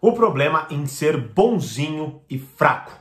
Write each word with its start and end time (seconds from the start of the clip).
o 0.00 0.12
problema 0.12 0.66
em 0.70 0.86
ser 0.86 1.16
bonzinho 1.16 2.20
e 2.28 2.38
fraco. 2.38 2.92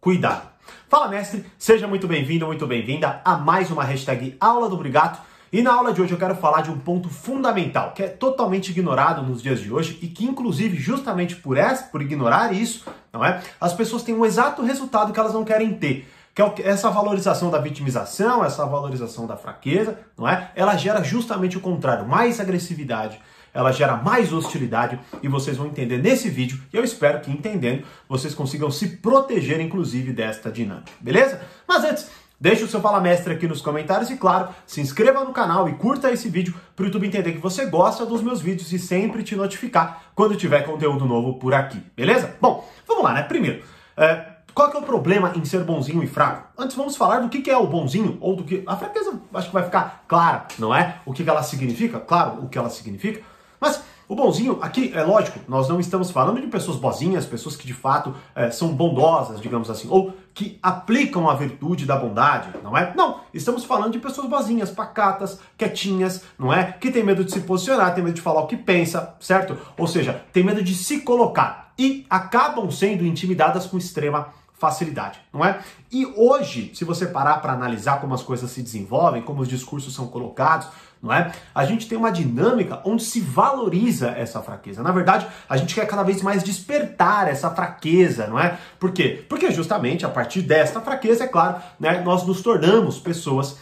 Cuidado. 0.00 0.48
Fala, 0.88 1.08
mestre, 1.08 1.44
seja 1.58 1.86
muito 1.86 2.06
bem-vindo, 2.06 2.46
muito 2.46 2.66
bem-vinda 2.66 3.20
a 3.24 3.36
mais 3.36 3.70
uma 3.70 3.84
hashtag 3.84 4.36
Aula 4.40 4.68
do 4.68 4.76
Brigato. 4.76 5.20
E 5.52 5.62
na 5.62 5.74
aula 5.74 5.92
de 5.92 6.00
hoje 6.00 6.12
eu 6.12 6.18
quero 6.18 6.34
falar 6.34 6.62
de 6.62 6.70
um 6.70 6.78
ponto 6.78 7.08
fundamental 7.08 7.92
que 7.92 8.02
é 8.02 8.08
totalmente 8.08 8.70
ignorado 8.70 9.22
nos 9.22 9.42
dias 9.42 9.60
de 9.60 9.72
hoje 9.72 9.98
e 10.02 10.08
que, 10.08 10.24
inclusive, 10.24 10.76
justamente 10.76 11.36
por, 11.36 11.56
essa, 11.56 11.84
por 11.84 12.02
ignorar 12.02 12.52
isso, 12.52 12.84
não 13.12 13.24
é? 13.24 13.40
As 13.60 13.72
pessoas 13.72 14.02
têm 14.02 14.14
um 14.14 14.24
exato 14.24 14.62
resultado 14.62 15.12
que 15.12 15.20
elas 15.20 15.34
não 15.34 15.44
querem 15.44 15.74
ter 15.74 16.08
que 16.36 16.62
é 16.62 16.68
essa 16.68 16.90
valorização 16.90 17.50
da 17.50 17.58
vitimização, 17.58 18.44
essa 18.44 18.66
valorização 18.66 19.26
da 19.26 19.38
fraqueza, 19.38 19.98
não 20.18 20.28
é? 20.28 20.50
Ela 20.54 20.76
gera 20.76 21.02
justamente 21.02 21.56
o 21.56 21.62
contrário, 21.62 22.06
mais 22.06 22.38
agressividade, 22.38 23.18
ela 23.56 23.72
gera 23.72 23.96
mais 23.96 24.32
hostilidade 24.32 25.00
e 25.22 25.28
vocês 25.28 25.56
vão 25.56 25.66
entender 25.66 25.98
nesse 25.98 26.28
vídeo 26.28 26.60
e 26.72 26.76
eu 26.76 26.84
espero 26.84 27.20
que 27.20 27.30
entendendo 27.30 27.84
vocês 28.08 28.34
consigam 28.34 28.70
se 28.70 28.98
proteger 28.98 29.60
inclusive 29.60 30.12
desta 30.12 30.52
dinâmica, 30.52 30.92
beleza? 31.00 31.40
Mas 31.66 31.82
antes, 31.82 32.10
deixe 32.38 32.62
o 32.62 32.68
seu 32.68 32.80
fala 32.80 33.00
mestre 33.00 33.32
aqui 33.32 33.48
nos 33.48 33.62
comentários 33.62 34.10
e 34.10 34.16
claro, 34.16 34.50
se 34.66 34.80
inscreva 34.80 35.24
no 35.24 35.32
canal 35.32 35.68
e 35.68 35.74
curta 35.74 36.12
esse 36.12 36.28
vídeo 36.28 36.54
para 36.76 36.82
o 36.82 36.86
YouTube 36.86 37.06
entender 37.06 37.32
que 37.32 37.38
você 37.38 37.64
gosta 37.64 38.04
dos 38.04 38.22
meus 38.22 38.42
vídeos 38.42 38.70
e 38.72 38.78
sempre 38.78 39.22
te 39.22 39.34
notificar 39.34 40.02
quando 40.14 40.36
tiver 40.36 40.62
conteúdo 40.62 41.06
novo 41.06 41.38
por 41.38 41.54
aqui, 41.54 41.82
beleza? 41.96 42.36
Bom, 42.38 42.68
vamos 42.86 43.04
lá, 43.04 43.14
né? 43.14 43.22
Primeiro, 43.22 43.64
é, 43.96 44.36
qual 44.56 44.70
que 44.70 44.76
é 44.76 44.80
o 44.80 44.82
problema 44.82 45.32
em 45.34 45.44
ser 45.44 45.64
bonzinho 45.64 46.02
e 46.02 46.06
fraco? 46.06 46.48
Antes 46.58 46.76
vamos 46.76 46.96
falar 46.96 47.20
do 47.20 47.28
que, 47.28 47.40
que 47.40 47.50
é 47.50 47.56
o 47.56 47.66
bonzinho 47.66 48.18
ou 48.20 48.36
do 48.36 48.44
que. 48.44 48.62
A 48.66 48.76
fraqueza 48.76 49.12
acho 49.34 49.48
que 49.48 49.54
vai 49.54 49.64
ficar 49.64 50.04
clara, 50.06 50.46
não 50.58 50.74
é? 50.74 50.96
O 51.04 51.12
que, 51.12 51.24
que 51.24 51.28
ela 51.30 51.42
significa? 51.42 52.00
Claro, 52.00 52.42
o 52.42 52.48
que 52.48 52.58
ela 52.58 52.70
significa. 52.70 53.20
Mas 53.60 53.82
o 54.08 54.14
bonzinho, 54.14 54.58
aqui 54.62 54.92
é 54.94 55.02
lógico, 55.02 55.40
nós 55.48 55.68
não 55.68 55.80
estamos 55.80 56.12
falando 56.12 56.40
de 56.40 56.46
pessoas 56.46 56.76
bozinhas, 56.76 57.26
pessoas 57.26 57.56
que 57.56 57.66
de 57.66 57.74
fato 57.74 58.14
é, 58.36 58.52
são 58.52 58.68
bondosas, 58.68 59.40
digamos 59.40 59.68
assim, 59.68 59.88
ou 59.90 60.14
que 60.32 60.60
aplicam 60.62 61.28
a 61.28 61.34
virtude 61.34 61.84
da 61.84 61.96
bondade, 61.96 62.50
não 62.62 62.76
é? 62.76 62.94
Não, 62.94 63.20
estamos 63.34 63.64
falando 63.64 63.92
de 63.92 63.98
pessoas 63.98 64.28
bozinhas, 64.28 64.70
pacatas, 64.70 65.40
quietinhas, 65.58 66.22
não 66.38 66.52
é? 66.52 66.72
Que 66.72 66.92
tem 66.92 67.02
medo 67.02 67.24
de 67.24 67.32
se 67.32 67.40
posicionar, 67.40 67.94
tem 67.96 68.04
medo 68.04 68.14
de 68.14 68.20
falar 68.20 68.42
o 68.42 68.46
que 68.46 68.56
pensa, 68.56 69.16
certo? 69.18 69.58
Ou 69.76 69.88
seja, 69.88 70.22
tem 70.32 70.44
medo 70.44 70.62
de 70.62 70.74
se 70.76 71.00
colocar 71.00 71.72
e 71.76 72.06
acabam 72.08 72.70
sendo 72.70 73.04
intimidadas 73.04 73.66
com 73.66 73.76
extrema 73.76 74.28
facilidade, 74.58 75.20
não 75.32 75.44
é? 75.44 75.60
E 75.92 76.06
hoje, 76.06 76.72
se 76.74 76.84
você 76.84 77.06
parar 77.06 77.40
para 77.40 77.52
analisar 77.52 78.00
como 78.00 78.14
as 78.14 78.22
coisas 78.22 78.50
se 78.50 78.62
desenvolvem, 78.62 79.22
como 79.22 79.42
os 79.42 79.48
discursos 79.48 79.94
são 79.94 80.06
colocados, 80.08 80.68
não 81.02 81.12
é? 81.12 81.30
A 81.54 81.64
gente 81.64 81.86
tem 81.86 81.96
uma 81.96 82.10
dinâmica 82.10 82.80
onde 82.84 83.04
se 83.04 83.20
valoriza 83.20 84.08
essa 84.10 84.42
fraqueza. 84.42 84.82
Na 84.82 84.92
verdade, 84.92 85.26
a 85.48 85.56
gente 85.56 85.74
quer 85.74 85.86
cada 85.86 86.02
vez 86.02 86.22
mais 86.22 86.42
despertar 86.42 87.28
essa 87.28 87.50
fraqueza, 87.50 88.26
não 88.26 88.38
é? 88.38 88.58
Por 88.78 88.92
quê? 88.92 89.24
Porque 89.28 89.50
justamente 89.50 90.06
a 90.06 90.08
partir 90.08 90.42
desta 90.42 90.80
fraqueza, 90.80 91.24
é 91.24 91.28
claro, 91.28 91.60
né, 91.78 92.00
nós 92.00 92.26
nos 92.26 92.40
tornamos 92.40 92.98
pessoas 92.98 93.58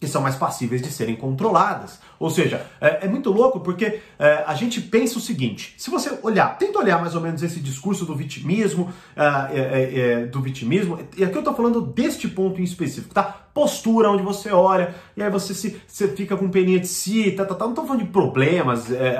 que 0.00 0.08
são 0.08 0.22
mais 0.22 0.36
passíveis 0.36 0.82
de 0.82 0.90
serem 0.90 1.16
controladas. 1.16 2.00
Ou 2.24 2.30
seja, 2.30 2.64
é, 2.80 3.04
é 3.04 3.06
muito 3.06 3.30
louco 3.30 3.60
porque 3.60 4.00
é, 4.18 4.44
a 4.46 4.54
gente 4.54 4.80
pensa 4.80 5.18
o 5.18 5.20
seguinte: 5.20 5.74
se 5.76 5.90
você 5.90 6.18
olhar, 6.22 6.56
tenta 6.56 6.78
olhar 6.78 6.98
mais 6.98 7.14
ou 7.14 7.20
menos 7.20 7.42
esse 7.42 7.60
discurso 7.60 8.06
do 8.06 8.14
vitimismo, 8.14 8.90
é, 9.14 9.24
é, 9.52 10.00
é 10.00 10.24
do 10.24 10.40
vitimismo, 10.40 10.98
e 11.18 11.22
aqui 11.22 11.34
eu 11.34 11.40
estou 11.40 11.54
falando 11.54 11.82
deste 11.82 12.26
ponto 12.26 12.58
em 12.62 12.64
específico, 12.64 13.12
tá? 13.12 13.42
Postura 13.52 14.10
onde 14.10 14.22
você 14.22 14.50
olha, 14.50 14.94
e 15.14 15.22
aí 15.22 15.30
você 15.30 15.52
se 15.52 15.78
você 15.86 16.08
fica 16.08 16.34
com 16.34 16.48
peninha 16.48 16.80
de 16.80 16.88
si, 16.88 17.30
tá, 17.32 17.44
tá, 17.44 17.54
tá. 17.54 17.66
não 17.66 17.72
estou 17.72 17.86
falando 17.86 18.02
de 18.02 18.08
problemas, 18.08 18.90
é, 18.90 19.18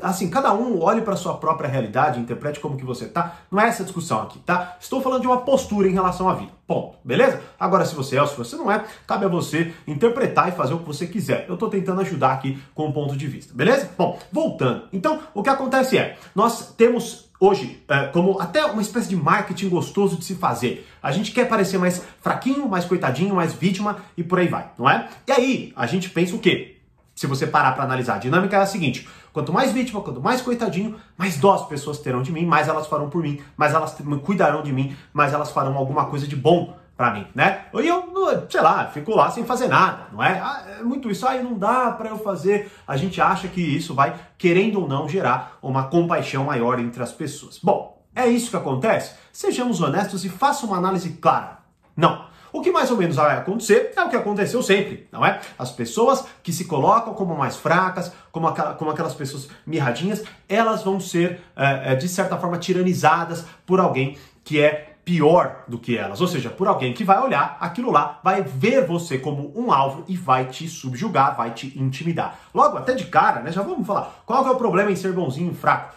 assim, 0.00 0.30
cada 0.30 0.54
um 0.54 0.80
olhe 0.80 1.00
para 1.00 1.16
sua 1.16 1.34
própria 1.38 1.68
realidade, 1.68 2.20
interprete 2.20 2.60
como 2.60 2.76
que 2.76 2.84
você 2.84 3.06
tá. 3.06 3.38
Não 3.50 3.60
é 3.60 3.66
essa 3.66 3.82
discussão 3.82 4.22
aqui, 4.22 4.38
tá? 4.38 4.76
Estou 4.80 5.02
falando 5.02 5.22
de 5.22 5.26
uma 5.26 5.38
postura 5.38 5.88
em 5.88 5.92
relação 5.92 6.28
à 6.28 6.34
vida. 6.34 6.52
Ponto. 6.66 6.96
Beleza? 7.04 7.40
Agora, 7.60 7.84
se 7.84 7.94
você 7.94 8.16
é 8.16 8.20
ou 8.20 8.26
se 8.26 8.36
você 8.36 8.56
não 8.56 8.70
é, 8.70 8.84
cabe 9.06 9.24
a 9.24 9.28
você 9.28 9.72
interpretar 9.86 10.48
e 10.48 10.52
fazer 10.52 10.74
o 10.74 10.80
que 10.80 10.86
você 10.86 11.06
quiser. 11.06 11.46
Eu 11.46 11.54
estou 11.54 11.70
tentando 11.70 12.00
ajudar 12.00 12.32
aqui 12.36 12.58
com 12.74 12.86
um 12.86 12.92
ponto 12.92 13.16
de 13.16 13.26
vista. 13.26 13.52
Beleza? 13.54 13.90
Bom, 13.96 14.18
voltando. 14.30 14.84
Então, 14.92 15.20
o 15.34 15.42
que 15.42 15.50
acontece 15.50 15.98
é, 15.98 16.16
nós 16.34 16.74
temos 16.76 17.26
hoje 17.38 17.82
é, 17.88 18.06
como 18.06 18.40
até 18.40 18.64
uma 18.64 18.82
espécie 18.82 19.08
de 19.08 19.16
marketing 19.16 19.68
gostoso 19.68 20.16
de 20.16 20.24
se 20.24 20.34
fazer. 20.34 20.86
A 21.02 21.12
gente 21.12 21.32
quer 21.32 21.48
parecer 21.48 21.78
mais 21.78 22.02
fraquinho, 22.20 22.68
mais 22.68 22.84
coitadinho, 22.84 23.34
mais 23.34 23.52
vítima 23.52 23.98
e 24.16 24.22
por 24.22 24.38
aí 24.38 24.48
vai, 24.48 24.70
não 24.78 24.88
é? 24.88 25.08
E 25.26 25.32
aí, 25.32 25.72
a 25.76 25.86
gente 25.86 26.10
pensa 26.10 26.34
o 26.34 26.38
quê? 26.38 26.76
Se 27.14 27.26
você 27.26 27.46
parar 27.46 27.72
para 27.72 27.84
analisar, 27.84 28.16
a 28.16 28.18
dinâmica 28.18 28.56
é 28.56 28.60
a 28.60 28.66
seguinte: 28.66 29.08
quanto 29.32 29.52
mais 29.52 29.72
vítima, 29.72 30.02
quanto 30.02 30.20
mais 30.20 30.42
coitadinho, 30.42 30.96
mais 31.16 31.38
dó 31.38 31.54
as 31.54 31.66
pessoas 31.66 31.98
terão 31.98 32.20
de 32.22 32.30
mim, 32.30 32.44
mais 32.44 32.68
elas 32.68 32.86
farão 32.86 33.08
por 33.08 33.22
mim, 33.22 33.40
mais 33.56 33.72
elas 33.72 33.96
cuidarão 34.22 34.62
de 34.62 34.72
mim, 34.72 34.94
mais 35.14 35.32
elas 35.32 35.50
farão 35.50 35.76
alguma 35.78 36.06
coisa 36.06 36.26
de 36.26 36.36
bom 36.36 36.76
para 36.96 37.12
mim, 37.12 37.26
né? 37.34 37.66
E 37.74 37.86
eu, 37.86 38.04
sei 38.48 38.60
lá, 38.60 38.86
fico 38.86 39.14
lá 39.14 39.30
sem 39.30 39.44
fazer 39.44 39.68
nada, 39.68 40.06
não 40.12 40.22
é? 40.22 40.40
Ah, 40.40 40.64
é 40.80 40.82
muito 40.82 41.10
isso, 41.10 41.26
aí 41.26 41.42
não 41.42 41.58
dá 41.58 41.90
para 41.92 42.08
eu 42.08 42.18
fazer. 42.18 42.72
A 42.88 42.96
gente 42.96 43.20
acha 43.20 43.48
que 43.48 43.60
isso 43.60 43.94
vai, 43.94 44.14
querendo 44.38 44.80
ou 44.80 44.88
não, 44.88 45.08
gerar 45.08 45.58
uma 45.60 45.88
compaixão 45.88 46.44
maior 46.44 46.80
entre 46.80 47.02
as 47.02 47.12
pessoas. 47.12 47.58
Bom, 47.62 48.02
é 48.14 48.26
isso 48.26 48.50
que 48.50 48.56
acontece? 48.56 49.14
Sejamos 49.30 49.82
honestos 49.82 50.24
e 50.24 50.30
faça 50.30 50.64
uma 50.64 50.78
análise 50.78 51.10
clara. 51.10 51.58
Não. 51.94 52.24
O 52.50 52.62
que 52.62 52.72
mais 52.72 52.90
ou 52.90 52.96
menos 52.96 53.16
vai 53.16 53.36
acontecer 53.36 53.92
é 53.94 54.02
o 54.02 54.08
que 54.08 54.16
aconteceu 54.16 54.62
sempre, 54.62 55.06
não 55.12 55.26
é? 55.26 55.40
As 55.58 55.70
pessoas 55.70 56.24
que 56.42 56.50
se 56.50 56.64
colocam 56.64 57.12
como 57.12 57.36
mais 57.36 57.56
fracas, 57.56 58.10
como, 58.32 58.46
aquela, 58.46 58.72
como 58.72 58.90
aquelas 58.90 59.12
pessoas 59.12 59.48
mirradinhas, 59.66 60.22
elas 60.48 60.82
vão 60.82 60.98
ser, 60.98 61.42
é, 61.54 61.94
de 61.94 62.08
certa 62.08 62.38
forma, 62.38 62.56
tiranizadas 62.56 63.44
por 63.66 63.78
alguém 63.78 64.16
que 64.42 64.62
é 64.62 64.95
pior 65.06 65.62
do 65.68 65.78
que 65.78 65.96
elas, 65.96 66.20
ou 66.20 66.26
seja, 66.26 66.50
por 66.50 66.66
alguém 66.66 66.92
que 66.92 67.04
vai 67.04 67.22
olhar 67.22 67.56
aquilo 67.60 67.92
lá, 67.92 68.18
vai 68.24 68.42
ver 68.42 68.84
você 68.84 69.16
como 69.16 69.52
um 69.54 69.70
alvo 69.70 70.02
e 70.08 70.16
vai 70.16 70.46
te 70.46 70.68
subjugar, 70.68 71.36
vai 71.36 71.52
te 71.52 71.72
intimidar. 71.78 72.40
Logo, 72.52 72.76
até 72.76 72.92
de 72.92 73.04
cara, 73.04 73.40
né? 73.40 73.52
Já 73.52 73.62
vamos 73.62 73.86
falar. 73.86 74.22
Qual 74.26 74.44
é 74.44 74.50
o 74.50 74.56
problema 74.56 74.90
em 74.90 74.96
ser 74.96 75.12
bonzinho 75.12 75.52
e 75.52 75.54
fraco? 75.54 75.94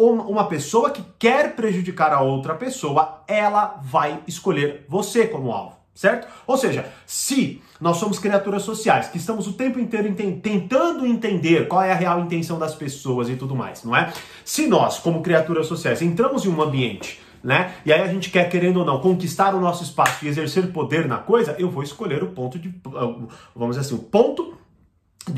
uma 0.00 0.46
pessoa 0.46 0.90
que 0.90 1.04
quer 1.18 1.56
prejudicar 1.56 2.12
a 2.12 2.20
outra 2.20 2.54
pessoa, 2.54 3.24
ela 3.26 3.80
vai 3.82 4.20
escolher 4.28 4.86
você 4.88 5.26
como 5.26 5.50
alvo 5.50 5.76
certo? 5.98 6.28
Ou 6.46 6.56
seja, 6.56 6.86
se 7.04 7.60
nós 7.80 7.96
somos 7.96 8.20
criaturas 8.20 8.62
sociais, 8.62 9.08
que 9.08 9.18
estamos 9.18 9.48
o 9.48 9.54
tempo 9.54 9.80
inteiro 9.80 10.08
tentando 10.40 11.04
entender 11.04 11.66
qual 11.66 11.82
é 11.82 11.90
a 11.90 11.96
real 11.96 12.20
intenção 12.20 12.56
das 12.56 12.72
pessoas 12.72 13.28
e 13.28 13.34
tudo 13.34 13.56
mais, 13.56 13.82
não 13.82 13.96
é? 13.96 14.12
Se 14.44 14.68
nós, 14.68 15.00
como 15.00 15.22
criaturas 15.22 15.66
sociais, 15.66 16.00
entramos 16.00 16.46
em 16.46 16.50
um 16.50 16.62
ambiente 16.62 17.20
né? 17.42 17.74
E 17.84 17.92
aí 17.92 18.00
a 18.00 18.06
gente 18.08 18.30
quer, 18.30 18.48
querendo 18.48 18.80
ou 18.80 18.84
não, 18.84 19.00
conquistar 19.00 19.54
o 19.54 19.60
nosso 19.60 19.82
espaço 19.82 20.24
e 20.24 20.28
exercer 20.28 20.72
poder 20.72 21.06
na 21.06 21.18
coisa, 21.18 21.54
eu 21.58 21.70
vou 21.70 21.82
escolher 21.82 22.22
o 22.22 22.28
ponto 22.28 22.58
de, 22.58 22.74
vamos 23.54 23.76
dizer 23.76 23.80
assim, 23.80 23.94
o 23.94 24.04
ponto 24.04 24.57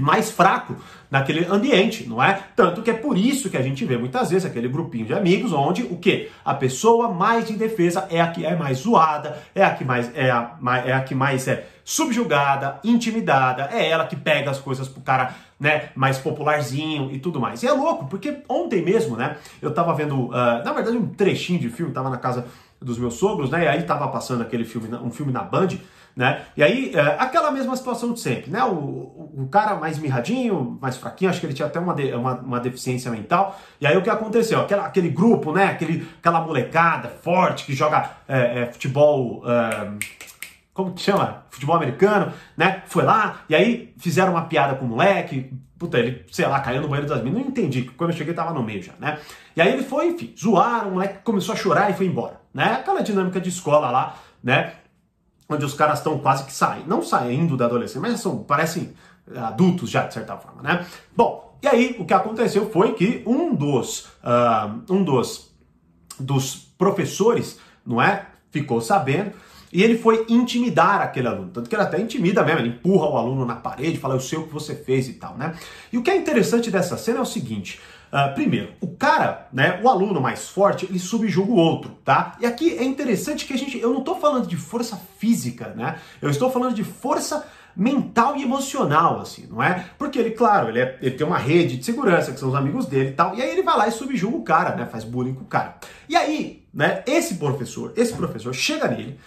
mais 0.00 0.30
fraco 0.30 0.76
naquele 1.10 1.44
ambiente, 1.46 2.08
não 2.08 2.22
é? 2.22 2.40
Tanto 2.54 2.82
que 2.82 2.90
é 2.90 2.94
por 2.94 3.16
isso 3.16 3.50
que 3.50 3.56
a 3.56 3.62
gente 3.62 3.84
vê 3.84 3.96
muitas 3.96 4.30
vezes 4.30 4.44
aquele 4.44 4.68
grupinho 4.68 5.06
de 5.06 5.14
amigos 5.14 5.52
onde 5.52 5.82
o 5.82 5.96
que? 5.96 6.30
A 6.44 6.54
pessoa 6.54 7.12
mais 7.12 7.50
indefesa 7.50 8.06
é 8.10 8.20
a 8.20 8.28
que 8.28 8.46
é 8.46 8.54
mais 8.54 8.78
zoada, 8.78 9.38
é 9.54 9.64
a 9.64 9.74
que 9.74 9.84
mais 9.84 10.10
é 10.14 10.30
a, 10.30 10.56
é 10.84 10.92
a 10.92 11.00
que 11.00 11.14
mais 11.14 11.48
é 11.48 11.66
subjugada, 11.90 12.78
intimidada, 12.84 13.68
é 13.72 13.88
ela 13.88 14.06
que 14.06 14.14
pega 14.14 14.48
as 14.48 14.60
coisas 14.60 14.86
pro 14.86 15.00
cara, 15.00 15.34
né, 15.58 15.88
mais 15.96 16.18
popularzinho 16.18 17.10
e 17.10 17.18
tudo 17.18 17.40
mais. 17.40 17.64
E 17.64 17.66
é 17.66 17.72
louco, 17.72 18.06
porque 18.06 18.38
ontem 18.48 18.80
mesmo, 18.80 19.16
né, 19.16 19.38
eu 19.60 19.74
tava 19.74 19.92
vendo, 19.92 20.26
uh, 20.26 20.64
na 20.64 20.72
verdade, 20.72 20.96
um 20.96 21.08
trechinho 21.08 21.58
de 21.58 21.68
filme, 21.68 21.92
tava 21.92 22.08
na 22.08 22.16
casa 22.16 22.46
dos 22.80 22.96
meus 22.96 23.14
sogros, 23.14 23.50
né, 23.50 23.64
e 23.64 23.68
aí 23.68 23.82
tava 23.82 24.06
passando 24.06 24.42
aquele 24.42 24.64
filme, 24.64 24.88
um 24.98 25.10
filme 25.10 25.32
na 25.32 25.42
Band, 25.42 25.70
né? 26.16 26.42
E 26.56 26.62
aí, 26.62 26.92
é, 26.94 27.00
aquela 27.18 27.50
mesma 27.50 27.76
situação 27.76 28.12
de 28.12 28.20
sempre, 28.20 28.50
né? 28.50 28.62
O, 28.64 28.74
o, 28.74 29.42
o, 29.42 29.48
cara 29.48 29.74
mais 29.76 29.98
mirradinho, 29.98 30.78
mais 30.80 30.96
fraquinho, 30.96 31.30
acho 31.30 31.40
que 31.40 31.46
ele 31.46 31.54
tinha 31.54 31.66
até 31.66 31.78
uma, 31.78 31.94
de, 31.94 32.12
uma, 32.12 32.34
uma, 32.34 32.60
deficiência 32.60 33.10
mental. 33.10 33.58
E 33.80 33.86
aí 33.86 33.96
o 33.96 34.02
que 34.02 34.10
aconteceu? 34.10 34.60
Aquela, 34.60 34.86
aquele 34.86 35.08
grupo, 35.08 35.52
né? 35.52 35.64
Aquele, 35.64 36.06
aquela 36.18 36.40
molecada 36.40 37.08
forte 37.08 37.64
que 37.64 37.74
joga 37.74 38.10
é, 38.28 38.62
é, 38.62 38.66
futebol. 38.66 39.42
É, 39.46 39.90
como 40.72 40.92
que 40.92 41.00
chama? 41.00 41.44
Futebol 41.50 41.76
americano, 41.76 42.32
né? 42.56 42.82
Foi 42.86 43.02
lá, 43.02 43.42
e 43.48 43.54
aí 43.54 43.92
fizeram 43.98 44.32
uma 44.32 44.42
piada 44.42 44.74
com 44.74 44.84
o 44.84 44.88
moleque. 44.88 45.52
Puta, 45.78 45.98
ele, 45.98 46.26
sei 46.30 46.46
lá, 46.46 46.60
caiu 46.60 46.82
no 46.82 46.88
banheiro 46.88 47.08
das 47.08 47.22
minas. 47.22 47.40
Não 47.40 47.48
entendi, 47.48 47.82
quando 47.96 48.10
eu 48.10 48.16
cheguei 48.16 48.34
tava 48.34 48.52
no 48.52 48.62
meio 48.62 48.82
já, 48.82 48.92
né? 48.98 49.18
E 49.56 49.60
aí 49.60 49.72
ele 49.72 49.82
foi, 49.82 50.08
enfim, 50.08 50.34
zoaram, 50.38 50.90
o 50.90 50.92
moleque 50.92 51.18
começou 51.24 51.54
a 51.54 51.56
chorar 51.56 51.90
e 51.90 51.94
foi 51.94 52.06
embora, 52.06 52.40
né? 52.52 52.76
Aquela 52.80 53.02
dinâmica 53.02 53.40
de 53.40 53.48
escola 53.48 53.90
lá, 53.90 54.16
né? 54.42 54.74
Onde 55.50 55.64
os 55.64 55.74
caras 55.74 55.98
estão 55.98 56.18
quase 56.18 56.44
que 56.44 56.52
saindo, 56.52 56.88
não 56.88 57.02
saindo 57.02 57.56
da 57.56 57.66
adolescência, 57.66 58.00
mas 58.00 58.20
são, 58.20 58.38
parecem 58.38 58.94
adultos 59.36 59.90
já, 59.90 60.06
de 60.06 60.14
certa 60.14 60.36
forma, 60.36 60.62
né? 60.62 60.86
Bom, 61.16 61.58
e 61.62 61.68
aí 61.68 61.96
o 61.98 62.04
que 62.04 62.14
aconteceu 62.14 62.70
foi 62.70 62.94
que 62.94 63.22
um 63.26 63.54
dos, 63.54 64.06
uh, 64.24 64.82
um 64.88 65.02
dos, 65.02 65.50
dos 66.18 66.54
professores, 66.78 67.58
não 67.84 68.00
é, 68.00 68.26
ficou 68.50 68.80
sabendo 68.80 69.32
e 69.72 69.82
ele 69.82 69.98
foi 69.98 70.26
intimidar 70.28 71.00
aquele 71.00 71.28
aluno, 71.28 71.50
tanto 71.52 71.68
que 71.68 71.76
ele 71.76 71.82
até 71.82 72.00
intimida 72.00 72.42
mesmo, 72.42 72.60
ele 72.60 72.70
empurra 72.70 73.08
o 73.08 73.16
aluno 73.16 73.44
na 73.44 73.54
parede, 73.54 73.98
fala 73.98 74.14
eu 74.14 74.20
sei 74.20 74.38
o 74.38 74.46
que 74.46 74.52
você 74.52 74.74
fez 74.74 75.08
e 75.08 75.12
tal, 75.14 75.36
né? 75.36 75.54
E 75.92 75.98
o 75.98 76.02
que 76.02 76.10
é 76.10 76.16
interessante 76.16 76.70
dessa 76.70 76.96
cena 76.96 77.18
é 77.18 77.22
o 77.22 77.26
seguinte, 77.26 77.80
Uh, 78.12 78.34
primeiro, 78.34 78.72
o 78.80 78.88
cara, 78.88 79.46
né, 79.52 79.80
o 79.82 79.88
aluno 79.88 80.20
mais 80.20 80.48
forte, 80.48 80.84
ele 80.84 80.98
subjuga 80.98 81.52
o 81.52 81.56
outro, 81.56 81.92
tá? 82.04 82.36
E 82.40 82.46
aqui 82.46 82.76
é 82.76 82.82
interessante 82.82 83.46
que 83.46 83.52
a 83.52 83.56
gente, 83.56 83.78
eu 83.78 83.92
não 83.92 84.00
estou 84.00 84.18
falando 84.18 84.48
de 84.48 84.56
força 84.56 85.00
física, 85.18 85.68
né? 85.76 85.96
Eu 86.20 86.28
estou 86.28 86.50
falando 86.50 86.74
de 86.74 86.82
força 86.82 87.46
mental 87.76 88.36
e 88.36 88.42
emocional, 88.42 89.20
assim, 89.20 89.46
não 89.48 89.62
é? 89.62 89.86
Porque 89.96 90.18
ele, 90.18 90.32
claro, 90.32 90.68
ele, 90.68 90.80
é, 90.80 90.98
ele 91.00 91.14
tem 91.16 91.24
uma 91.24 91.38
rede 91.38 91.76
de 91.76 91.84
segurança, 91.84 92.32
que 92.32 92.40
são 92.40 92.48
os 92.48 92.54
amigos 92.56 92.86
dele 92.86 93.10
e 93.10 93.12
tal, 93.12 93.34
e 93.36 93.42
aí 93.42 93.50
ele 93.50 93.62
vai 93.62 93.76
lá 93.76 93.86
e 93.86 93.92
subjuga 93.92 94.36
o 94.36 94.42
cara, 94.42 94.74
né? 94.74 94.86
Faz 94.86 95.04
bullying 95.04 95.34
com 95.34 95.44
o 95.44 95.46
cara. 95.46 95.76
E 96.08 96.16
aí, 96.16 96.64
né, 96.74 97.04
esse 97.06 97.36
professor, 97.36 97.92
esse 97.96 98.12
professor 98.12 98.52
chega 98.52 98.88
nele, 98.88 99.20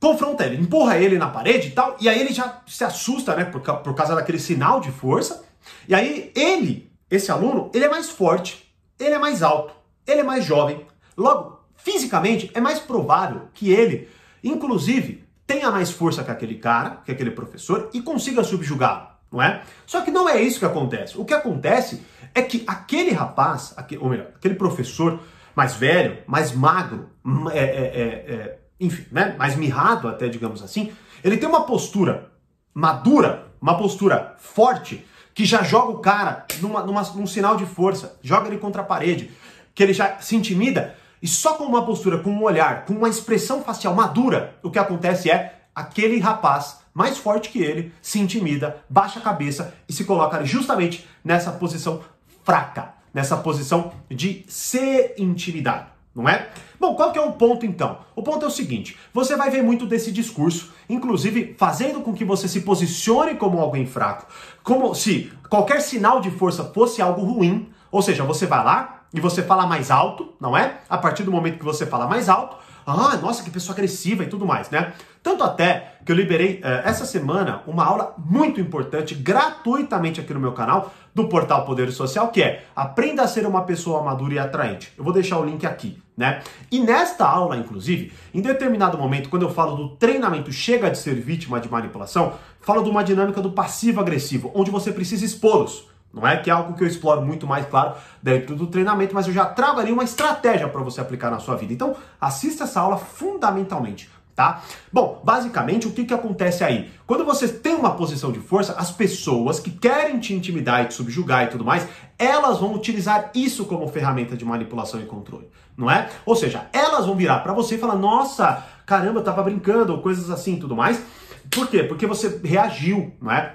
confronta 0.00 0.44
ele, 0.44 0.60
empurra 0.60 0.98
ele 0.98 1.16
na 1.16 1.28
parede 1.28 1.68
e 1.68 1.70
tal, 1.70 1.96
e 2.00 2.08
aí 2.08 2.20
ele 2.20 2.34
já 2.34 2.60
se 2.66 2.82
assusta, 2.82 3.36
né, 3.36 3.44
por, 3.44 3.60
por 3.60 3.94
causa 3.94 4.16
daquele 4.16 4.40
sinal 4.40 4.80
de 4.80 4.90
força, 4.90 5.44
e 5.86 5.94
aí 5.94 6.32
ele, 6.34 6.89
esse 7.10 7.30
aluno, 7.30 7.70
ele 7.74 7.84
é 7.84 7.88
mais 7.88 8.08
forte, 8.08 8.72
ele 8.98 9.14
é 9.14 9.18
mais 9.18 9.42
alto, 9.42 9.74
ele 10.06 10.20
é 10.20 10.24
mais 10.24 10.44
jovem, 10.44 10.86
logo, 11.16 11.60
fisicamente, 11.76 12.50
é 12.54 12.60
mais 12.60 12.78
provável 12.78 13.48
que 13.52 13.72
ele, 13.72 14.08
inclusive, 14.44 15.24
tenha 15.46 15.70
mais 15.70 15.90
força 15.90 16.22
que 16.22 16.30
aquele 16.30 16.56
cara, 16.56 17.02
que 17.04 17.10
aquele 17.10 17.32
professor, 17.32 17.90
e 17.92 18.00
consiga 18.00 18.44
subjugá-lo, 18.44 19.08
não 19.32 19.42
é? 19.42 19.62
Só 19.86 20.02
que 20.02 20.10
não 20.10 20.28
é 20.28 20.40
isso 20.40 20.58
que 20.58 20.64
acontece. 20.64 21.18
O 21.18 21.24
que 21.24 21.34
acontece 21.34 22.02
é 22.34 22.42
que 22.42 22.62
aquele 22.66 23.10
rapaz, 23.10 23.74
aquele, 23.76 24.00
ou 24.00 24.08
melhor, 24.08 24.28
aquele 24.36 24.54
professor 24.54 25.18
mais 25.54 25.74
velho, 25.74 26.18
mais 26.26 26.52
magro, 26.52 27.10
é, 27.52 27.58
é, 27.58 27.62
é, 27.62 28.34
é, 28.34 28.58
enfim, 28.78 29.06
né, 29.10 29.34
mais 29.36 29.56
mirrado 29.56 30.08
até, 30.08 30.28
digamos 30.28 30.62
assim, 30.62 30.92
ele 31.24 31.36
tem 31.36 31.48
uma 31.48 31.66
postura 31.66 32.30
madura, 32.72 33.52
uma 33.60 33.76
postura 33.76 34.36
forte, 34.38 35.04
que 35.34 35.44
já 35.44 35.62
joga 35.62 35.92
o 35.92 35.98
cara 35.98 36.46
numa, 36.60 36.82
numa, 36.82 37.02
num 37.02 37.26
sinal 37.26 37.56
de 37.56 37.66
força, 37.66 38.18
joga 38.22 38.48
ele 38.48 38.58
contra 38.58 38.82
a 38.82 38.84
parede, 38.84 39.30
que 39.74 39.82
ele 39.82 39.92
já 39.92 40.18
se 40.18 40.36
intimida 40.36 40.96
e 41.22 41.28
só 41.28 41.54
com 41.54 41.64
uma 41.64 41.84
postura, 41.84 42.18
com 42.18 42.30
um 42.30 42.42
olhar, 42.42 42.84
com 42.86 42.94
uma 42.94 43.08
expressão 43.08 43.62
facial 43.62 43.94
madura, 43.94 44.54
o 44.62 44.70
que 44.70 44.78
acontece 44.78 45.30
é 45.30 45.60
aquele 45.74 46.18
rapaz 46.18 46.78
mais 46.94 47.18
forte 47.18 47.50
que 47.50 47.62
ele 47.62 47.92
se 48.00 48.18
intimida, 48.18 48.82
baixa 48.88 49.20
a 49.20 49.22
cabeça 49.22 49.74
e 49.88 49.92
se 49.92 50.04
coloca 50.04 50.44
justamente 50.44 51.06
nessa 51.24 51.52
posição 51.52 52.02
fraca, 52.42 52.94
nessa 53.12 53.36
posição 53.36 53.92
de 54.10 54.44
ser 54.48 55.14
intimidado, 55.18 55.90
não 56.14 56.28
é? 56.28 56.48
Bom, 56.78 56.94
qual 56.94 57.12
que 57.12 57.18
é 57.18 57.22
o 57.22 57.32
ponto 57.32 57.64
então? 57.64 57.98
O 58.16 58.22
ponto 58.22 58.44
é 58.44 58.48
o 58.48 58.50
seguinte: 58.50 58.96
você 59.12 59.36
vai 59.36 59.50
ver 59.50 59.62
muito 59.62 59.86
desse 59.86 60.10
discurso, 60.10 60.72
inclusive 60.88 61.54
fazendo 61.58 62.00
com 62.00 62.12
que 62.12 62.24
você 62.24 62.48
se 62.48 62.62
posicione 62.62 63.34
como 63.34 63.60
alguém 63.60 63.86
fraco, 63.86 64.26
como 64.62 64.94
se 64.94 65.32
qualquer 65.48 65.80
sinal 65.80 66.20
de 66.20 66.30
força 66.30 66.64
fosse 66.64 67.00
algo 67.00 67.22
ruim, 67.22 67.68
ou 67.90 68.02
seja, 68.02 68.24
você 68.24 68.46
vai 68.46 68.64
lá, 68.64 69.00
e 69.12 69.20
você 69.20 69.42
fala 69.42 69.66
mais 69.66 69.90
alto, 69.90 70.32
não 70.40 70.56
é? 70.56 70.78
A 70.88 70.96
partir 70.96 71.24
do 71.24 71.32
momento 71.32 71.58
que 71.58 71.64
você 71.64 71.84
fala 71.84 72.06
mais 72.06 72.28
alto, 72.28 72.56
ah, 72.86 73.16
nossa, 73.16 73.42
que 73.42 73.50
pessoa 73.50 73.74
agressiva 73.74 74.24
e 74.24 74.26
tudo 74.26 74.46
mais, 74.46 74.70
né? 74.70 74.92
Tanto 75.22 75.44
até 75.44 75.94
que 76.04 76.10
eu 76.10 76.16
liberei 76.16 76.60
uh, 76.60 76.88
essa 76.88 77.04
semana 77.04 77.62
uma 77.66 77.84
aula 77.84 78.14
muito 78.16 78.60
importante 78.60 79.14
gratuitamente 79.14 80.20
aqui 80.20 80.32
no 80.32 80.40
meu 80.40 80.52
canal 80.52 80.92
do 81.14 81.28
portal 81.28 81.64
Poder 81.64 81.92
Social, 81.92 82.28
que 82.28 82.42
é 82.42 82.64
Aprenda 82.74 83.22
a 83.22 83.28
ser 83.28 83.46
uma 83.46 83.64
pessoa 83.64 84.02
madura 84.02 84.34
e 84.34 84.38
atraente. 84.38 84.92
Eu 84.96 85.04
vou 85.04 85.12
deixar 85.12 85.38
o 85.38 85.44
link 85.44 85.66
aqui, 85.66 86.00
né? 86.16 86.40
E 86.70 86.80
nesta 86.80 87.26
aula, 87.26 87.56
inclusive, 87.56 88.12
em 88.32 88.40
determinado 88.40 88.96
momento, 88.96 89.28
quando 89.28 89.42
eu 89.42 89.50
falo 89.50 89.76
do 89.76 89.88
treinamento 89.96 90.50
chega 90.50 90.90
de 90.90 90.96
ser 90.96 91.14
vítima 91.14 91.60
de 91.60 91.70
manipulação, 91.70 92.34
falo 92.60 92.82
de 92.82 92.88
uma 92.88 93.04
dinâmica 93.04 93.42
do 93.42 93.52
passivo-agressivo, 93.52 94.50
onde 94.54 94.70
você 94.70 94.90
precisa 94.92 95.24
expô-los. 95.24 95.89
Não 96.12 96.26
é 96.26 96.36
que 96.36 96.50
é 96.50 96.52
algo 96.52 96.74
que 96.74 96.82
eu 96.82 96.88
exploro 96.88 97.22
muito 97.22 97.46
mais, 97.46 97.66
claro, 97.66 97.94
dentro 98.22 98.56
do 98.56 98.66
treinamento, 98.66 99.14
mas 99.14 99.28
eu 99.28 99.32
já 99.32 99.44
trago 99.44 99.78
ali 99.78 99.92
uma 99.92 100.02
estratégia 100.02 100.68
para 100.68 100.82
você 100.82 101.00
aplicar 101.00 101.30
na 101.30 101.38
sua 101.38 101.54
vida. 101.56 101.72
Então, 101.72 101.94
assista 102.20 102.64
essa 102.64 102.80
aula 102.80 102.96
fundamentalmente, 102.96 104.10
tá? 104.34 104.60
Bom, 104.92 105.22
basicamente, 105.22 105.86
o 105.86 105.92
que, 105.92 106.04
que 106.04 106.12
acontece 106.12 106.64
aí? 106.64 106.90
Quando 107.06 107.24
você 107.24 107.46
tem 107.46 107.74
uma 107.74 107.92
posição 107.92 108.32
de 108.32 108.40
força, 108.40 108.74
as 108.76 108.90
pessoas 108.90 109.60
que 109.60 109.70
querem 109.70 110.18
te 110.18 110.34
intimidar 110.34 110.82
e 110.82 110.88
te 110.88 110.94
subjugar 110.94 111.44
e 111.44 111.46
tudo 111.46 111.64
mais, 111.64 111.86
elas 112.18 112.58
vão 112.58 112.74
utilizar 112.74 113.30
isso 113.32 113.64
como 113.64 113.86
ferramenta 113.86 114.36
de 114.36 114.44
manipulação 114.44 115.00
e 115.00 115.06
controle, 115.06 115.48
não 115.76 115.88
é? 115.88 116.08
Ou 116.26 116.34
seja, 116.34 116.66
elas 116.72 117.06
vão 117.06 117.14
virar 117.14 117.38
para 117.38 117.52
você 117.52 117.76
e 117.76 117.78
falar: 117.78 117.94
nossa, 117.94 118.66
caramba, 118.84 119.20
eu 119.20 119.24
tava 119.24 119.44
brincando, 119.44 119.92
ou 119.92 120.02
coisas 120.02 120.28
assim 120.28 120.58
tudo 120.58 120.74
mais. 120.74 121.00
Por 121.48 121.68
quê? 121.68 121.84
Porque 121.84 122.06
você 122.06 122.40
reagiu, 122.42 123.12
não 123.20 123.30
é? 123.30 123.54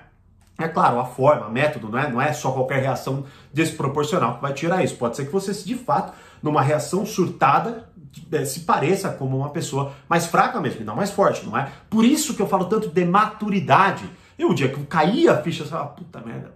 É 0.58 0.68
claro, 0.68 1.00
a 1.00 1.06
forma, 1.06 1.50
método, 1.50 1.90
não 1.90 2.00
é, 2.00 2.10
não 2.10 2.22
é 2.22 2.32
só 2.32 2.52
qualquer 2.52 2.82
reação 2.82 3.26
desproporcional 3.54 4.36
que 4.36 4.42
vai 4.42 4.54
tirar 4.54 4.84
isso. 4.84 4.96
Pode 4.96 5.18
ser 5.18 5.26
que 5.26 5.32
você, 5.32 5.52
de 5.52 5.76
fato, 5.76 6.14
numa 6.42 6.62
reação 6.62 7.06
surtada, 7.06 7.90
eh, 8.32 8.46
se 8.46 8.62
pareça 8.62 9.10
como 9.10 9.38
uma 9.38 9.50
pessoa 9.50 9.94
mais 10.08 10.26
fraca 10.26 10.62
mesmo, 10.62 10.86
não 10.86 10.96
mais 10.96 11.12
forte, 11.12 11.46
não 11.46 11.58
é? 11.58 11.70
Por 11.90 12.06
isso 12.06 12.34
que 12.34 12.42
eu 12.42 12.48
falo 12.48 12.66
tanto 12.66 12.90
de 12.90 13.04
maturidade. 13.04 14.10
E 14.40 14.46
o 14.46 14.54
dia 14.54 14.70
que 14.70 14.80
eu 14.80 14.86
caí 14.86 15.28
a 15.28 15.42
ficha, 15.42 15.64
eu 15.64 15.68
falava, 15.68 15.90
puta 15.90 16.22
merda, 16.22 16.54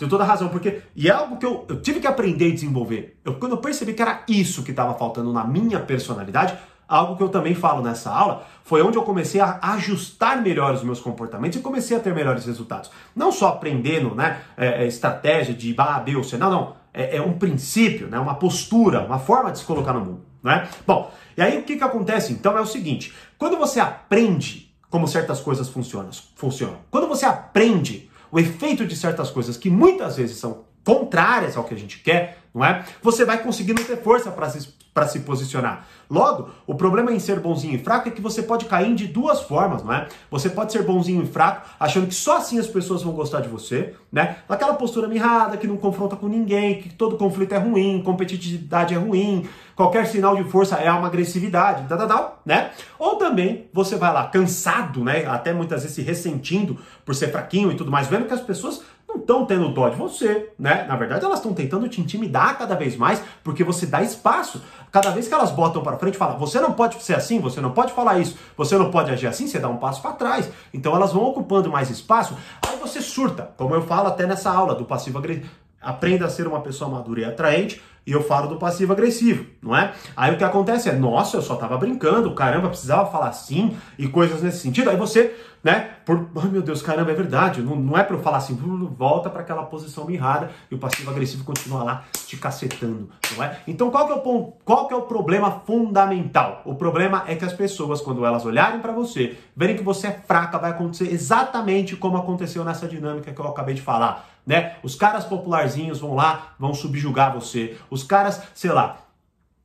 tem 0.00 0.08
toda 0.08 0.24
a 0.24 0.26
razão, 0.26 0.48
porque. 0.48 0.80
E 0.96 1.08
é 1.08 1.10
algo 1.10 1.36
que 1.36 1.44
eu, 1.44 1.66
eu 1.68 1.82
tive 1.82 2.00
que 2.00 2.06
aprender 2.06 2.48
e 2.48 2.52
desenvolver. 2.52 3.20
Eu, 3.22 3.34
quando 3.34 3.52
eu 3.52 3.58
percebi 3.58 3.92
que 3.92 4.00
era 4.00 4.22
isso 4.26 4.62
que 4.62 4.70
estava 4.70 4.94
faltando 4.94 5.30
na 5.30 5.44
minha 5.44 5.78
personalidade, 5.78 6.56
algo 6.90 7.16
que 7.16 7.22
eu 7.22 7.28
também 7.28 7.54
falo 7.54 7.80
nessa 7.80 8.10
aula, 8.10 8.44
foi 8.64 8.82
onde 8.82 8.98
eu 8.98 9.02
comecei 9.04 9.40
a 9.40 9.60
ajustar 9.62 10.42
melhor 10.42 10.74
os 10.74 10.82
meus 10.82 10.98
comportamentos 10.98 11.58
e 11.58 11.62
comecei 11.62 11.96
a 11.96 12.00
ter 12.00 12.12
melhores 12.12 12.44
resultados. 12.44 12.90
Não 13.14 13.30
só 13.30 13.48
aprendendo, 13.48 14.12
né, 14.12 14.40
é, 14.56 14.82
é, 14.82 14.86
estratégia 14.88 15.54
de 15.54 15.72
A, 15.78 16.00
B 16.00 16.16
ou 16.16 16.24
C, 16.24 16.36
não, 16.36 16.50
não. 16.50 16.80
É, 16.92 17.18
é, 17.18 17.22
um 17.22 17.38
princípio, 17.38 18.08
né, 18.08 18.18
uma 18.18 18.34
postura, 18.34 19.02
uma 19.02 19.20
forma 19.20 19.52
de 19.52 19.60
se 19.60 19.64
colocar 19.64 19.92
no 19.92 20.00
mundo, 20.00 20.24
né? 20.42 20.68
Bom, 20.84 21.12
e 21.36 21.40
aí 21.40 21.56
o 21.60 21.62
que 21.62 21.76
que 21.76 21.84
acontece 21.84 22.32
então 22.32 22.58
é 22.58 22.60
o 22.60 22.66
seguinte, 22.66 23.14
quando 23.38 23.56
você 23.56 23.78
aprende 23.78 24.74
como 24.90 25.06
certas 25.06 25.40
coisas 25.40 25.68
funcionam, 25.68 26.10
funcionam, 26.34 26.78
quando 26.90 27.06
você 27.06 27.24
aprende 27.24 28.10
o 28.32 28.40
efeito 28.40 28.84
de 28.84 28.96
certas 28.96 29.30
coisas 29.30 29.56
que 29.56 29.70
muitas 29.70 30.16
vezes 30.16 30.38
são 30.38 30.64
contrárias 30.84 31.56
ao 31.56 31.64
que 31.64 31.74
a 31.74 31.78
gente 31.78 31.98
quer, 31.98 32.38
não 32.54 32.64
é? 32.64 32.84
Você 33.02 33.24
vai 33.24 33.42
conseguindo 33.42 33.84
ter 33.84 33.96
força 33.96 34.30
para 34.30 34.48
se, 34.48 34.68
se 35.08 35.20
posicionar. 35.20 35.86
Logo, 36.10 36.50
o 36.66 36.74
problema 36.74 37.12
em 37.12 37.20
ser 37.20 37.38
bonzinho 37.38 37.74
e 37.74 37.78
fraco 37.78 38.08
é 38.08 38.10
que 38.10 38.20
você 38.20 38.42
pode 38.42 38.64
cair 38.64 38.92
de 38.96 39.06
duas 39.06 39.40
formas, 39.40 39.84
não 39.84 39.92
é? 39.92 40.08
Você 40.28 40.50
pode 40.50 40.72
ser 40.72 40.82
bonzinho 40.82 41.22
e 41.22 41.26
fraco, 41.26 41.68
achando 41.78 42.08
que 42.08 42.14
só 42.14 42.38
assim 42.38 42.58
as 42.58 42.66
pessoas 42.66 43.04
vão 43.04 43.12
gostar 43.12 43.40
de 43.40 43.48
você, 43.48 43.94
né? 44.10 44.38
Aquela 44.48 44.74
postura 44.74 45.06
mirrada, 45.06 45.56
que 45.56 45.68
não 45.68 45.76
confronta 45.76 46.16
com 46.16 46.26
ninguém, 46.26 46.82
que 46.82 46.88
todo 46.88 47.16
conflito 47.16 47.54
é 47.54 47.58
ruim, 47.58 48.02
competitividade 48.04 48.92
é 48.92 48.98
ruim, 48.98 49.48
qualquer 49.76 50.06
sinal 50.06 50.34
de 50.34 50.42
força 50.50 50.76
é 50.76 50.90
uma 50.90 51.06
agressividade, 51.06 51.86
tal, 51.88 51.96
tal, 51.96 52.08
tal, 52.08 52.42
né? 52.44 52.72
Ou 52.98 53.14
também 53.14 53.68
você 53.72 53.94
vai 53.94 54.12
lá 54.12 54.26
cansado, 54.26 55.04
né? 55.04 55.24
Até 55.26 55.52
muitas 55.52 55.82
vezes 55.82 55.94
se 55.94 56.02
ressentindo 56.02 56.76
por 57.04 57.14
ser 57.14 57.30
fraquinho 57.30 57.70
e 57.70 57.76
tudo 57.76 57.92
mais, 57.92 58.08
vendo 58.08 58.26
que 58.26 58.34
as 58.34 58.40
pessoas 58.40 58.82
não 59.10 59.20
estão 59.20 59.44
tendo 59.44 59.68
dó 59.68 59.88
de 59.88 59.96
você, 59.96 60.52
né? 60.58 60.84
Na 60.88 60.96
verdade, 60.96 61.24
elas 61.24 61.38
estão 61.38 61.52
tentando 61.52 61.88
te 61.88 62.00
intimidar 62.00 62.56
cada 62.56 62.74
vez 62.74 62.96
mais, 62.96 63.22
porque 63.42 63.64
você 63.64 63.86
dá 63.86 64.02
espaço. 64.02 64.62
Cada 64.92 65.10
vez 65.10 65.28
que 65.28 65.34
elas 65.34 65.50
botam 65.50 65.82
para 65.82 65.98
frente, 65.98 66.16
fala: 66.16 66.36
"Você 66.36 66.60
não 66.60 66.72
pode 66.72 67.02
ser 67.02 67.14
assim, 67.14 67.40
você 67.40 67.60
não 67.60 67.72
pode 67.72 67.92
falar 67.92 68.18
isso, 68.18 68.36
você 68.56 68.76
não 68.78 68.90
pode 68.90 69.10
agir 69.10 69.26
assim", 69.26 69.46
você 69.46 69.58
dá 69.58 69.68
um 69.68 69.76
passo 69.76 70.00
para 70.00 70.12
trás. 70.12 70.50
Então 70.72 70.94
elas 70.94 71.12
vão 71.12 71.24
ocupando 71.24 71.70
mais 71.70 71.90
espaço, 71.90 72.36
aí 72.66 72.76
você 72.78 73.00
surta, 73.00 73.50
como 73.56 73.74
eu 73.74 73.82
falo 73.82 74.08
até 74.08 74.26
nessa 74.26 74.50
aula 74.50 74.74
do 74.74 74.84
passivo 74.84 75.18
agressivo. 75.18 75.50
Aprenda 75.80 76.26
a 76.26 76.28
ser 76.28 76.46
uma 76.46 76.60
pessoa 76.60 76.90
madura 76.90 77.20
e 77.20 77.24
atraente, 77.24 77.80
e 78.06 78.12
eu 78.12 78.22
falo 78.22 78.48
do 78.48 78.56
passivo 78.56 78.92
agressivo, 78.92 79.44
não 79.62 79.76
é? 79.76 79.92
Aí 80.16 80.34
o 80.34 80.38
que 80.38 80.44
acontece 80.44 80.88
é, 80.88 80.92
nossa, 80.92 81.36
eu 81.36 81.42
só 81.42 81.56
tava 81.56 81.76
brincando, 81.76 82.34
caramba, 82.34 82.68
precisava 82.68 83.10
falar 83.10 83.28
assim 83.28 83.76
e 83.98 84.08
coisas 84.08 84.42
nesse 84.42 84.58
sentido. 84.58 84.90
Aí 84.90 84.96
você 84.96 85.34
né? 85.62 85.90
Por, 86.06 86.28
oh, 86.34 86.40
meu 86.42 86.62
Deus, 86.62 86.80
caramba, 86.80 87.10
é 87.12 87.14
verdade. 87.14 87.60
Não, 87.60 87.76
não 87.76 87.96
é 87.96 88.02
para 88.02 88.16
eu 88.16 88.22
falar 88.22 88.38
assim, 88.38 88.54
volta 88.96 89.28
para 89.28 89.42
aquela 89.42 89.62
posição 89.64 90.06
mirrada 90.06 90.50
e 90.70 90.74
o 90.74 90.78
passivo 90.78 91.10
agressivo 91.10 91.44
continua 91.44 91.82
lá 91.82 92.04
te 92.26 92.36
cacetando, 92.36 93.10
não 93.36 93.44
é? 93.44 93.58
Então 93.66 93.90
qual 93.90 94.06
que 94.06 94.12
é 94.12 94.16
o 94.16 94.20
ponto, 94.20 94.54
qual 94.64 94.88
que 94.88 94.94
é 94.94 94.96
o 94.96 95.02
problema 95.02 95.62
fundamental? 95.66 96.62
O 96.64 96.74
problema 96.74 97.24
é 97.26 97.34
que 97.34 97.44
as 97.44 97.52
pessoas 97.52 98.00
quando 98.00 98.24
elas 98.24 98.44
olharem 98.44 98.80
para 98.80 98.92
você, 98.92 99.36
verem 99.54 99.76
que 99.76 99.82
você 99.82 100.08
é 100.08 100.12
fraca, 100.12 100.58
vai 100.58 100.70
acontecer 100.70 101.12
exatamente 101.12 101.96
como 101.96 102.16
aconteceu 102.16 102.64
nessa 102.64 102.88
dinâmica 102.88 103.32
que 103.32 103.40
eu 103.40 103.46
acabei 103.46 103.74
de 103.74 103.82
falar, 103.82 104.28
né? 104.46 104.76
Os 104.82 104.94
caras 104.94 105.24
popularzinhos 105.24 106.00
vão 106.00 106.14
lá, 106.14 106.54
vão 106.58 106.72
subjugar 106.72 107.32
você. 107.32 107.76
Os 107.90 108.02
caras, 108.02 108.40
sei 108.54 108.70
lá, 108.70 108.98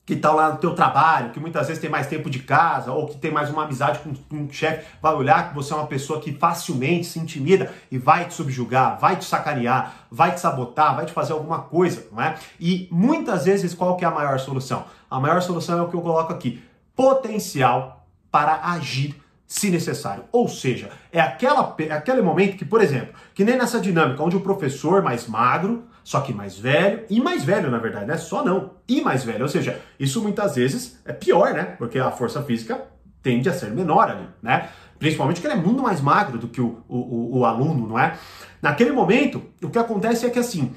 que 0.06 0.14
está 0.14 0.32
lá 0.32 0.52
no 0.52 0.58
teu 0.58 0.76
trabalho, 0.76 1.32
que 1.32 1.40
muitas 1.40 1.68
vezes 1.68 1.82
tem 1.82 1.90
mais 1.90 2.06
tempo 2.06 2.30
de 2.30 2.40
casa, 2.40 2.92
ou 2.92 3.08
que 3.08 3.18
tem 3.18 3.32
mais 3.32 3.50
uma 3.50 3.64
amizade 3.64 4.00
com, 4.00 4.14
com 4.14 4.36
um 4.36 4.52
chefe, 4.52 4.86
vai 5.02 5.14
olhar 5.16 5.50
que 5.50 5.56
você 5.56 5.74
é 5.74 5.76
uma 5.76 5.88
pessoa 5.88 6.22
que 6.22 6.32
facilmente 6.32 7.08
se 7.08 7.18
intimida 7.18 7.74
e 7.92 7.98
vai 7.98 8.26
te 8.26 8.36
subjugar, 8.36 9.00
vai 9.00 9.16
te 9.16 9.26
sacanear, 9.26 10.06
vai 10.12 10.32
te 10.32 10.40
sabotar, 10.40 10.96
vai 10.96 11.08
te 11.08 11.12
fazer 11.12 11.34
alguma 11.34 11.60
coisa, 11.60 12.08
não 12.12 12.22
é? 12.22 12.36
E 12.60 12.88
muitas 12.92 13.46
vezes 13.46 13.74
qual 13.74 13.98
que 13.98 14.06
é 14.06 14.08
a 14.08 14.12
maior 14.12 14.40
solução? 14.40 14.86
A 15.10 15.20
maior 15.20 15.42
solução 15.42 15.80
é 15.80 15.82
o 15.82 15.88
que 15.88 15.96
eu 15.96 16.02
coloco 16.02 16.32
aqui, 16.32 16.64
potencial 16.96 18.06
para 18.30 18.62
agir 18.64 19.20
se 19.48 19.72
necessário. 19.72 20.26
Ou 20.32 20.48
seja, 20.48 20.92
é, 21.12 21.20
aquela, 21.20 21.76
é 21.80 21.92
aquele 21.92 22.22
momento 22.22 22.58
que, 22.58 22.66
por 22.66 22.82
exemplo, 22.82 23.16
que 23.34 23.44
nem 23.44 23.58
nessa 23.58 23.80
dinâmica 23.80 24.22
onde 24.22 24.36
o 24.36 24.42
professor 24.42 25.02
mais 25.02 25.28
magro 25.28 25.84
só 26.06 26.22
que 26.22 26.32
mais 26.32 26.56
velho, 26.56 27.04
e 27.10 27.20
mais 27.20 27.44
velho, 27.44 27.72
na 27.72 27.80
verdade, 27.80 28.06
né? 28.06 28.16
Só 28.16 28.46
não, 28.46 28.76
e 28.88 29.02
mais 29.02 29.24
velho. 29.24 29.42
Ou 29.42 29.48
seja, 29.48 29.82
isso 30.00 30.22
muitas 30.22 30.54
vezes 30.54 31.02
é 31.04 31.12
pior, 31.12 31.52
né? 31.52 31.64
Porque 31.64 31.98
a 31.98 32.12
força 32.12 32.44
física 32.44 32.80
tende 33.24 33.50
a 33.50 33.54
ser 33.54 33.72
menor 33.72 34.12
ali, 34.12 34.28
né? 34.40 34.70
Principalmente 35.00 35.42
que 35.42 35.48
ele 35.48 35.56
é 35.56 35.58
muito 35.58 35.82
mais 35.82 36.00
magro 36.00 36.38
do 36.38 36.48
que 36.48 36.62
o, 36.62 36.84
o, 36.88 37.40
o 37.40 37.44
aluno, 37.44 37.88
não 37.88 37.98
é? 37.98 38.20
Naquele 38.62 38.92
momento, 38.92 39.42
o 39.64 39.68
que 39.68 39.80
acontece 39.80 40.28
é 40.28 40.30
que 40.30 40.38
assim, 40.38 40.76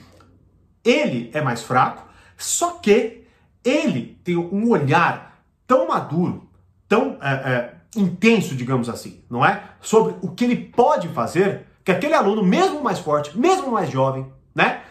ele 0.83 1.31
é 1.35 1.43
mais 1.43 1.63
fraco, 1.63 2.09
só 2.35 2.79
que 2.79 3.25
ele 3.63 4.19
tem 4.25 4.35
um 4.35 4.71
olhar 4.71 5.43
tão 5.67 5.89
maduro, 5.89 6.49
tão 6.89 7.19
é, 7.21 7.33
é, 7.35 7.75
intenso, 7.97 8.57
digamos 8.57 8.89
assim, 8.89 9.23
não 9.29 9.45
é? 9.45 9.63
Sobre 9.83 10.15
o 10.23 10.31
que 10.31 10.45
ele 10.45 10.57
pode 10.57 11.07
fazer, 11.09 11.67
que 11.85 11.93
aquele 11.93 12.15
aluno, 12.15 12.43
mesmo 12.43 12.83
mais 12.83 12.99
forte, 12.99 13.39
mesmo 13.39 13.71
mais 13.71 13.91
jovem, 13.91 14.27
né? 14.55 14.85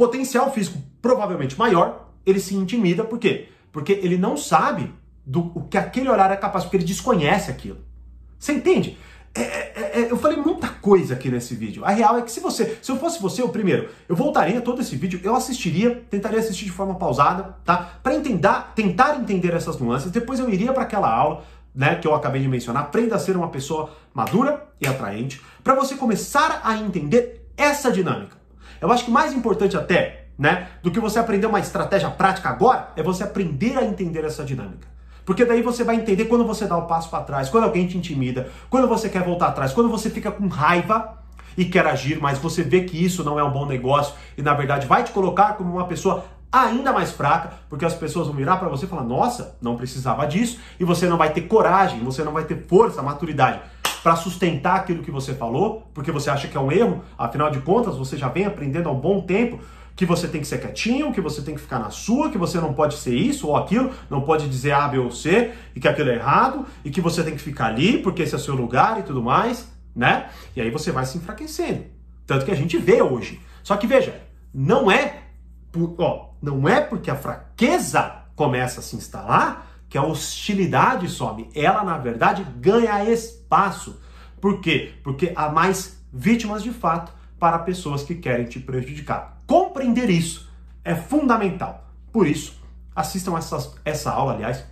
Potencial 0.00 0.50
físico 0.50 0.78
provavelmente 1.02 1.58
maior, 1.58 2.08
ele 2.24 2.40
se 2.40 2.56
intimida, 2.56 3.04
por 3.04 3.18
quê? 3.18 3.48
Porque 3.70 3.92
ele 3.92 4.16
não 4.16 4.34
sabe 4.34 4.94
do 5.26 5.52
o 5.54 5.64
que 5.64 5.76
aquele 5.76 6.08
horário 6.08 6.32
é 6.32 6.38
capaz, 6.38 6.64
porque 6.64 6.78
ele 6.78 6.84
desconhece 6.84 7.50
aquilo. 7.50 7.76
Você 8.38 8.54
entende? 8.54 8.96
É, 9.34 9.42
é, 9.42 10.00
é, 10.00 10.10
eu 10.10 10.16
falei 10.16 10.38
muita 10.38 10.68
coisa 10.68 11.12
aqui 11.12 11.28
nesse 11.28 11.54
vídeo. 11.54 11.84
A 11.84 11.90
real 11.90 12.16
é 12.16 12.22
que 12.22 12.32
se 12.32 12.40
você, 12.40 12.78
se 12.80 12.90
eu 12.90 12.96
fosse 12.96 13.20
você, 13.20 13.42
o 13.42 13.50
primeiro, 13.50 13.90
eu 14.08 14.16
voltaria 14.16 14.62
todo 14.62 14.80
esse 14.80 14.96
vídeo, 14.96 15.20
eu 15.22 15.36
assistiria, 15.36 16.02
tentaria 16.08 16.38
assistir 16.38 16.64
de 16.64 16.72
forma 16.72 16.94
pausada, 16.94 17.58
tá? 17.62 18.00
Para 18.02 18.14
entender, 18.14 18.48
tentar 18.74 19.20
entender 19.20 19.52
essas 19.52 19.76
nuances. 19.78 20.10
Depois 20.10 20.40
eu 20.40 20.48
iria 20.48 20.72
para 20.72 20.84
aquela 20.84 21.14
aula, 21.14 21.44
né, 21.74 21.96
que 21.96 22.08
eu 22.08 22.14
acabei 22.14 22.40
de 22.40 22.48
mencionar. 22.48 22.84
Aprenda 22.84 23.16
a 23.16 23.18
ser 23.18 23.36
uma 23.36 23.50
pessoa 23.50 23.90
madura 24.14 24.66
e 24.80 24.86
atraente, 24.86 25.42
para 25.62 25.74
você 25.74 25.94
começar 25.94 26.62
a 26.64 26.78
entender 26.78 27.46
essa 27.54 27.92
dinâmica. 27.92 28.39
Eu 28.80 28.90
acho 28.90 29.04
que 29.04 29.10
mais 29.10 29.32
importante 29.32 29.76
até, 29.76 30.26
né, 30.38 30.68
do 30.82 30.90
que 30.90 30.98
você 30.98 31.18
aprender 31.18 31.46
uma 31.46 31.60
estratégia 31.60 32.08
prática 32.10 32.48
agora, 32.48 32.88
é 32.96 33.02
você 33.02 33.22
aprender 33.22 33.76
a 33.76 33.84
entender 33.84 34.24
essa 34.24 34.42
dinâmica. 34.42 34.88
Porque 35.24 35.44
daí 35.44 35.62
você 35.62 35.84
vai 35.84 35.96
entender 35.96 36.24
quando 36.24 36.46
você 36.46 36.66
dá 36.66 36.76
o 36.76 36.86
passo 36.86 37.10
para 37.10 37.22
trás, 37.22 37.50
quando 37.50 37.64
alguém 37.64 37.86
te 37.86 37.98
intimida, 37.98 38.48
quando 38.70 38.88
você 38.88 39.08
quer 39.08 39.22
voltar 39.22 39.48
atrás, 39.48 39.72
quando 39.72 39.90
você 39.90 40.08
fica 40.08 40.30
com 40.30 40.48
raiva 40.48 41.18
e 41.56 41.66
quer 41.66 41.86
agir, 41.86 42.18
mas 42.20 42.38
você 42.38 42.62
vê 42.62 42.82
que 42.82 43.02
isso 43.04 43.22
não 43.22 43.38
é 43.38 43.44
um 43.44 43.50
bom 43.50 43.66
negócio 43.66 44.14
e 44.36 44.42
na 44.42 44.54
verdade 44.54 44.86
vai 44.86 45.04
te 45.04 45.12
colocar 45.12 45.54
como 45.54 45.74
uma 45.74 45.86
pessoa 45.86 46.24
ainda 46.50 46.92
mais 46.92 47.12
fraca, 47.12 47.52
porque 47.68 47.84
as 47.84 47.94
pessoas 47.94 48.26
vão 48.26 48.34
virar 48.34 48.56
para 48.56 48.68
você 48.68 48.86
e 48.86 48.88
falar: 48.88 49.04
"Nossa, 49.04 49.56
não 49.60 49.76
precisava 49.76 50.26
disso", 50.26 50.58
e 50.80 50.84
você 50.84 51.06
não 51.06 51.16
vai 51.16 51.30
ter 51.30 51.42
coragem, 51.42 52.00
você 52.00 52.24
não 52.24 52.32
vai 52.32 52.44
ter 52.44 52.66
força, 52.66 53.02
maturidade 53.02 53.60
para 54.02 54.16
sustentar 54.16 54.76
aquilo 54.76 55.02
que 55.02 55.10
você 55.10 55.34
falou, 55.34 55.88
porque 55.92 56.10
você 56.10 56.30
acha 56.30 56.48
que 56.48 56.56
é 56.56 56.60
um 56.60 56.72
erro, 56.72 57.04
afinal 57.18 57.50
de 57.50 57.60
contas, 57.60 57.96
você 57.96 58.16
já 58.16 58.28
vem 58.28 58.46
aprendendo 58.46 58.88
há 58.88 58.92
um 58.92 58.98
bom 58.98 59.20
tempo 59.20 59.60
que 59.94 60.06
você 60.06 60.26
tem 60.26 60.40
que 60.40 60.46
ser 60.46 60.58
quietinho, 60.58 61.12
que 61.12 61.20
você 61.20 61.42
tem 61.42 61.54
que 61.54 61.60
ficar 61.60 61.78
na 61.78 61.90
sua, 61.90 62.30
que 62.30 62.38
você 62.38 62.58
não 62.58 62.72
pode 62.72 62.94
ser 62.94 63.14
isso 63.14 63.48
ou 63.48 63.56
aquilo, 63.56 63.92
não 64.08 64.22
pode 64.22 64.48
dizer 64.48 64.72
A, 64.72 64.88
B 64.88 64.98
ou 64.98 65.10
C, 65.10 65.52
e 65.74 65.80
que 65.80 65.86
aquilo 65.86 66.08
é 66.08 66.14
errado, 66.14 66.64
e 66.82 66.90
que 66.90 67.02
você 67.02 67.22
tem 67.22 67.34
que 67.34 67.42
ficar 67.42 67.66
ali 67.66 67.98
porque 67.98 68.22
esse 68.22 68.34
é 68.34 68.38
o 68.38 68.40
seu 68.40 68.54
lugar 68.54 68.98
e 68.98 69.02
tudo 69.02 69.22
mais, 69.22 69.68
né? 69.94 70.30
E 70.56 70.60
aí 70.60 70.70
você 70.70 70.90
vai 70.90 71.04
se 71.04 71.18
enfraquecendo. 71.18 71.84
Tanto 72.26 72.46
que 72.46 72.50
a 72.50 72.56
gente 72.56 72.78
vê 72.78 73.02
hoje. 73.02 73.40
Só 73.62 73.76
que 73.76 73.86
veja, 73.86 74.22
não 74.54 74.90
é, 74.90 75.24
por, 75.70 75.94
ó, 75.98 76.30
não 76.40 76.66
é 76.66 76.80
porque 76.80 77.10
a 77.10 77.16
fraqueza 77.16 78.22
começa 78.34 78.80
a 78.80 78.82
se 78.82 78.96
instalar 78.96 79.69
que 79.90 79.98
a 79.98 80.04
hostilidade 80.04 81.08
some. 81.08 81.50
Ela, 81.52 81.82
na 81.82 81.98
verdade, 81.98 82.46
ganha 82.58 83.04
espaço. 83.04 84.00
Por 84.40 84.60
quê? 84.60 84.94
Porque 85.02 85.32
há 85.34 85.50
mais 85.50 86.00
vítimas 86.12 86.62
de 86.62 86.70
fato 86.70 87.12
para 87.40 87.58
pessoas 87.58 88.04
que 88.04 88.14
querem 88.14 88.46
te 88.46 88.60
prejudicar. 88.60 89.42
Compreender 89.48 90.08
isso 90.08 90.48
é 90.84 90.94
fundamental. 90.94 91.90
Por 92.12 92.26
isso, 92.26 92.62
assistam 92.94 93.36
essas, 93.36 93.74
essa 93.84 94.12
aula, 94.12 94.34
aliás, 94.34 94.64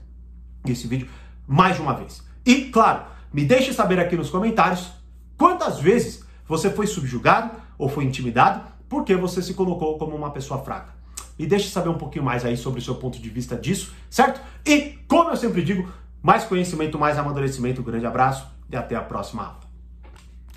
esse 0.65 0.87
vídeo, 0.87 1.09
mais 1.47 1.75
de 1.75 1.83
uma 1.83 1.95
vez. 1.95 2.23
E, 2.47 2.67
claro, 2.67 3.03
me 3.33 3.45
deixe 3.45 3.73
saber 3.73 3.99
aqui 3.99 4.17
nos 4.17 4.31
comentários 4.31 4.93
quantas 5.37 5.81
vezes 5.81 6.25
você 6.47 6.71
foi 6.71 6.87
subjugado 6.87 7.51
ou 7.77 7.89
foi 7.89 8.05
intimidado 8.05 8.63
porque 8.89 9.17
você 9.17 9.43
se 9.43 9.55
colocou 9.55 9.99
como 9.99 10.15
uma 10.15 10.31
pessoa 10.31 10.63
fraca. 10.63 10.98
Me 11.39 11.47
deixe 11.47 11.69
saber 11.69 11.89
um 11.89 11.99
pouquinho 11.99 12.25
mais 12.25 12.45
aí 12.45 12.57
sobre 12.57 12.81
o 12.81 12.83
seu 12.83 12.97
ponto 12.97 13.21
de 13.21 13.29
vista 13.29 13.57
disso, 13.57 13.93
certo? 14.11 14.41
E, 14.67 14.99
como 15.07 15.31
eu 15.31 15.37
sempre 15.37 15.63
digo, 15.63 15.89
mais 16.23 16.45
conhecimento, 16.45 16.99
mais 16.99 17.17
amadurecimento. 17.17 17.81
Um 17.81 17.85
grande 17.85 18.07
abraço 18.07 18.47
e 18.71 18.77
até 18.77 18.97
a 18.97 19.01
próxima. 19.01 19.58